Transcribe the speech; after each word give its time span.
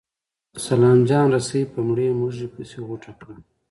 سلام 0.65 0.97
جان 1.09 1.25
رسۍ 1.35 1.61
په 1.71 1.79
مړې 1.87 2.07
مږې 2.19 2.47
پسې 2.53 2.77
غوټه 2.87 3.11
کړه. 3.19 3.35